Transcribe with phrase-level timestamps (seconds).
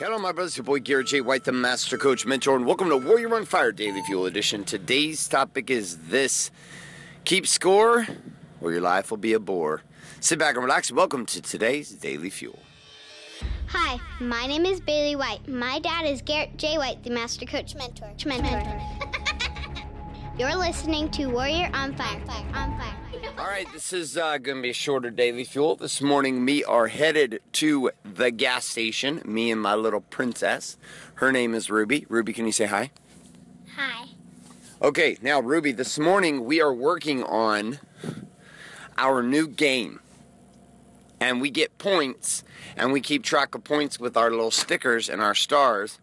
[0.00, 0.56] Hello, my brothers.
[0.56, 1.20] Your boy Garrett J.
[1.20, 4.64] White, the Master Coach Mentor, and welcome to Warrior on Fire Daily Fuel Edition.
[4.64, 6.50] Today's topic is this
[7.26, 8.06] Keep score,
[8.62, 9.82] or your life will be a bore.
[10.20, 10.90] Sit back and relax.
[10.90, 12.58] Welcome to today's Daily Fuel.
[13.66, 15.46] Hi, my name is Bailey White.
[15.46, 16.78] My dad is Garrett J.
[16.78, 18.10] White, the Master Coach Mentor.
[18.24, 18.80] Mentor.
[20.38, 22.22] You're listening to Warrior on Fire.
[22.54, 23.09] On Fire.
[23.40, 25.74] All right, this is uh, going to be a shorter daily fuel.
[25.74, 29.22] This morning, we are headed to the gas station.
[29.24, 30.76] Me and my little princess.
[31.14, 32.04] Her name is Ruby.
[32.10, 32.90] Ruby, can you say hi?
[33.76, 34.08] Hi.
[34.82, 37.78] Okay, now, Ruby, this morning we are working on
[38.98, 40.00] our new game.
[41.18, 42.44] And we get points,
[42.76, 45.98] and we keep track of points with our little stickers and our stars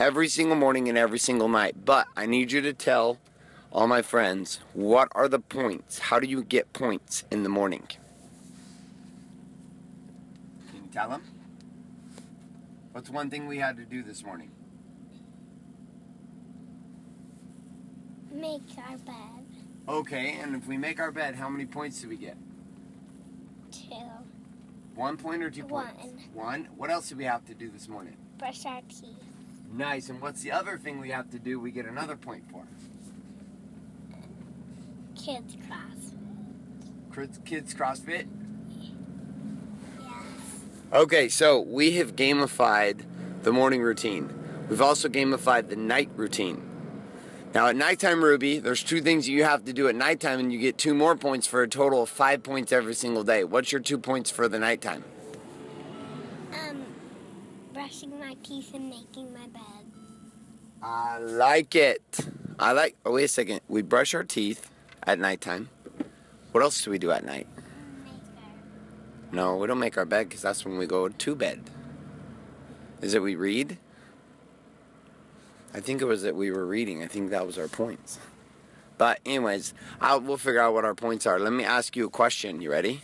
[0.00, 1.84] every single morning and every single night.
[1.84, 3.18] But I need you to tell
[3.72, 5.98] all my friends, what are the points?
[5.98, 7.86] How do you get points in the morning?
[10.70, 11.22] Can you tell them?
[12.92, 14.50] What's one thing we had to do this morning?
[18.32, 19.46] Make our bed.
[19.88, 22.36] Okay, and if we make our bed, how many points do we get?
[23.70, 23.94] Two.
[24.94, 26.04] One point or two points?
[26.32, 26.44] One.
[26.46, 26.68] One.
[26.76, 28.16] What else do we have to do this morning?
[28.38, 29.16] Brush our teeth.
[29.72, 30.08] Nice.
[30.08, 31.60] And what's the other thing we have to do?
[31.60, 32.64] We get another point for.
[35.16, 36.14] Kids class.
[37.14, 38.26] Kids, kids CrossFit.
[38.70, 40.10] Yes.
[40.92, 43.04] Okay, so we have gamified
[43.42, 44.32] the morning routine.
[44.68, 46.66] We've also gamified the night routine.
[47.52, 50.58] Now, at nighttime, Ruby, there's two things you have to do at nighttime, and you
[50.60, 53.42] get two more points for a total of five points every single day.
[53.42, 55.02] What's your two points for the nighttime?
[56.52, 56.84] Um,
[57.72, 59.62] brushing my teeth and making my bed.
[60.80, 62.20] I like it.
[62.58, 62.96] I like.
[63.04, 63.60] Oh, wait a second.
[63.68, 64.69] We brush our teeth
[65.10, 65.68] at nighttime.
[66.52, 67.48] What else do we do at night?
[69.32, 71.68] No, we don't make our bed because that's when we go to bed.
[73.00, 73.78] Is it we read?
[75.74, 77.02] I think it was that we were reading.
[77.02, 78.18] I think that was our points.
[78.98, 81.38] But anyways, I'll, we'll figure out what our points are.
[81.38, 82.60] Let me ask you a question.
[82.60, 83.02] You ready?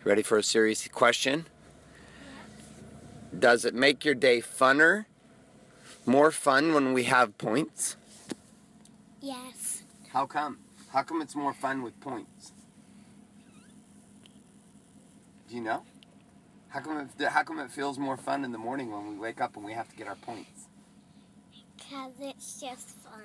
[0.00, 1.46] You ready for a serious question?
[3.38, 5.06] Does it make your day funner?
[6.04, 7.96] More fun when we have points?
[9.20, 9.82] Yes.
[10.08, 10.58] How come?
[10.88, 12.52] How come it's more fun with points?
[15.48, 15.82] Do you know?
[16.68, 19.40] How come it, how come it feels more fun in the morning when we wake
[19.40, 20.68] up and we have to get our points?
[21.76, 23.22] Because it's just fun.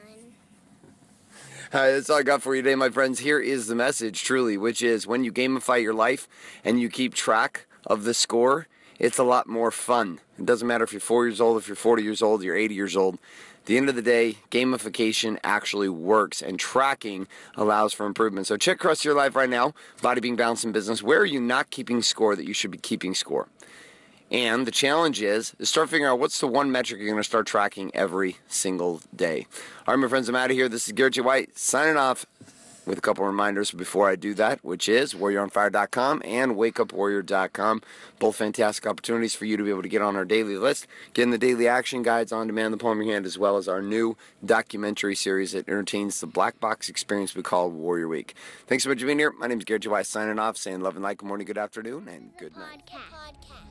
[1.73, 3.19] All right, that's all I got for you today, my friends.
[3.19, 6.27] Here is the message, truly, which is when you gamify your life
[6.63, 8.67] and you keep track of the score,
[9.01, 10.19] it's a lot more fun.
[10.37, 12.75] It doesn't matter if you're four years old, if you're 40 years old, you're 80
[12.75, 13.15] years old.
[13.15, 18.45] At the end of the day, gamification actually works and tracking allows for improvement.
[18.45, 19.73] So check across your life right now,
[20.03, 21.01] body being balanced in business.
[21.01, 23.47] Where are you not keeping score that you should be keeping score?
[24.29, 27.27] And the challenge is, is start figuring out what's the one metric you're going to
[27.27, 29.47] start tracking every single day.
[29.87, 30.69] All right, my friends, I'm out of here.
[30.69, 31.21] This is Garrett J.
[31.21, 32.25] White signing off
[32.85, 37.81] with a couple reminders before I do that, which is warrioronfire.com and wakeupwarrior.com.
[38.19, 41.29] Both fantastic opportunities for you to be able to get on our daily list, get
[41.29, 43.81] the daily action guides on demand, the palm of your hand, as well as our
[43.81, 48.35] new documentary series that entertains the black box experience we call Warrior Week.
[48.67, 49.31] Thanks so much for being here.
[49.31, 50.03] My name is Gary J.
[50.03, 52.83] Signing off, saying love and light, good morning, good afternoon, and good night.
[52.87, 53.70] Podcast.